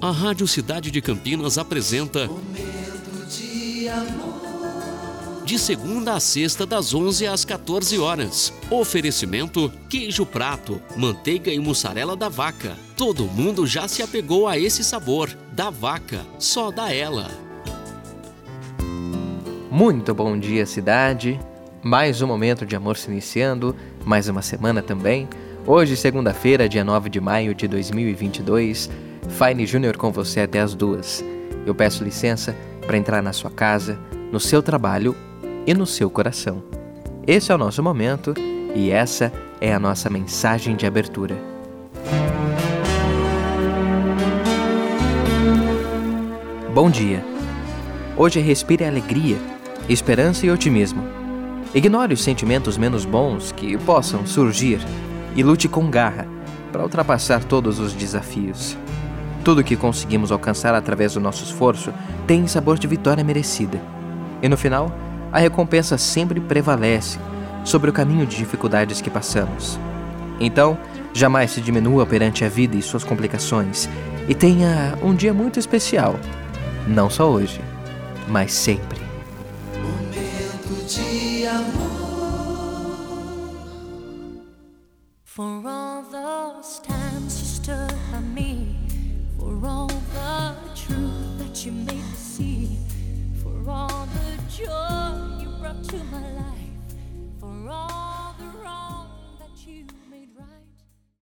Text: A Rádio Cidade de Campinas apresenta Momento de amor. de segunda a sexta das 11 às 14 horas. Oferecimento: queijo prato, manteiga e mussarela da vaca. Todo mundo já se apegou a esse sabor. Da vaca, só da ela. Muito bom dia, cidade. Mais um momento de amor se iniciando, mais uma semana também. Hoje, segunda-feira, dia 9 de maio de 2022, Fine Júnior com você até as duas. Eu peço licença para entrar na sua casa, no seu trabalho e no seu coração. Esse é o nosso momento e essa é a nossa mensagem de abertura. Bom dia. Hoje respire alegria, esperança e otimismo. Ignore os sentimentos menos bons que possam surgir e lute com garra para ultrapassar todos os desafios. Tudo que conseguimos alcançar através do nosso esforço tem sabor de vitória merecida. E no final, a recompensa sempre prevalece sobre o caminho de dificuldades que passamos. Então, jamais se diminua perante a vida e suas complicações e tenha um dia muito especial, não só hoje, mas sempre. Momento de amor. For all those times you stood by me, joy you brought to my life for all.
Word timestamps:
A 0.00 0.10
Rádio 0.10 0.46
Cidade 0.46 0.90
de 0.90 1.00
Campinas 1.00 1.56
apresenta 1.56 2.26
Momento 2.26 3.26
de 3.30 3.88
amor. 3.88 5.42
de 5.44 5.58
segunda 5.58 6.12
a 6.14 6.20
sexta 6.20 6.66
das 6.66 6.92
11 6.92 7.26
às 7.26 7.46
14 7.46 7.98
horas. 7.98 8.52
Oferecimento: 8.70 9.72
queijo 9.88 10.26
prato, 10.26 10.82
manteiga 10.96 11.50
e 11.50 11.58
mussarela 11.58 12.14
da 12.14 12.28
vaca. 12.28 12.76
Todo 12.94 13.24
mundo 13.24 13.66
já 13.66 13.88
se 13.88 14.02
apegou 14.02 14.46
a 14.46 14.58
esse 14.58 14.84
sabor. 14.84 15.30
Da 15.52 15.70
vaca, 15.70 16.20
só 16.38 16.70
da 16.70 16.92
ela. 16.92 17.30
Muito 19.70 20.14
bom 20.14 20.38
dia, 20.38 20.66
cidade. 20.66 21.40
Mais 21.82 22.20
um 22.20 22.26
momento 22.26 22.66
de 22.66 22.76
amor 22.76 22.98
se 22.98 23.10
iniciando, 23.10 23.74
mais 24.04 24.28
uma 24.28 24.42
semana 24.42 24.82
também. 24.82 25.26
Hoje, 25.66 25.96
segunda-feira, 25.96 26.68
dia 26.68 26.84
9 26.84 27.08
de 27.08 27.20
maio 27.20 27.54
de 27.54 27.66
2022, 27.66 28.90
Fine 29.28 29.66
Júnior 29.66 29.96
com 29.96 30.10
você 30.10 30.40
até 30.40 30.60
as 30.60 30.74
duas. 30.74 31.24
Eu 31.66 31.74
peço 31.74 32.04
licença 32.04 32.56
para 32.86 32.96
entrar 32.96 33.22
na 33.22 33.32
sua 33.32 33.50
casa, 33.50 33.98
no 34.32 34.40
seu 34.40 34.62
trabalho 34.62 35.14
e 35.66 35.74
no 35.74 35.86
seu 35.86 36.08
coração. 36.08 36.62
Esse 37.26 37.50
é 37.50 37.54
o 37.54 37.58
nosso 37.58 37.82
momento 37.82 38.34
e 38.74 38.90
essa 38.90 39.32
é 39.60 39.74
a 39.74 39.80
nossa 39.80 40.08
mensagem 40.08 40.76
de 40.76 40.86
abertura. 40.86 41.36
Bom 46.72 46.90
dia. 46.90 47.24
Hoje 48.16 48.40
respire 48.40 48.84
alegria, 48.84 49.36
esperança 49.88 50.46
e 50.46 50.50
otimismo. 50.50 51.02
Ignore 51.74 52.14
os 52.14 52.22
sentimentos 52.22 52.78
menos 52.78 53.04
bons 53.04 53.50
que 53.52 53.76
possam 53.78 54.26
surgir 54.26 54.80
e 55.34 55.42
lute 55.42 55.68
com 55.68 55.90
garra 55.90 56.26
para 56.70 56.82
ultrapassar 56.82 57.44
todos 57.44 57.78
os 57.78 57.92
desafios. 57.92 58.76
Tudo 59.46 59.62
que 59.62 59.76
conseguimos 59.76 60.32
alcançar 60.32 60.74
através 60.74 61.14
do 61.14 61.20
nosso 61.20 61.44
esforço 61.44 61.94
tem 62.26 62.48
sabor 62.48 62.76
de 62.76 62.88
vitória 62.88 63.22
merecida. 63.22 63.80
E 64.42 64.48
no 64.48 64.56
final, 64.56 64.90
a 65.30 65.38
recompensa 65.38 65.96
sempre 65.96 66.40
prevalece 66.40 67.16
sobre 67.64 67.88
o 67.88 67.92
caminho 67.92 68.26
de 68.26 68.36
dificuldades 68.36 69.00
que 69.00 69.08
passamos. 69.08 69.78
Então, 70.40 70.76
jamais 71.14 71.52
se 71.52 71.60
diminua 71.60 72.04
perante 72.04 72.44
a 72.44 72.48
vida 72.48 72.74
e 72.74 72.82
suas 72.82 73.04
complicações 73.04 73.88
e 74.28 74.34
tenha 74.34 74.98
um 75.00 75.14
dia 75.14 75.32
muito 75.32 75.60
especial, 75.60 76.16
não 76.88 77.08
só 77.08 77.30
hoje, 77.30 77.60
mas 78.26 78.52
sempre. 78.52 78.98
Momento 79.76 80.86
de 80.88 81.46
amor. 81.46 81.86
For 85.22 85.62
all 85.64 86.02
those 86.10 86.80
times 86.82 87.38
you 87.38 87.46
stood 87.46 87.94
by 88.10 88.20
me, 88.34 88.85
joy 94.56 94.64
you 95.38 95.48
brought 95.60 95.84
to 95.84 95.98
my 96.04 96.30
life 96.32 96.88
for 97.38 97.68
all. 97.68 97.95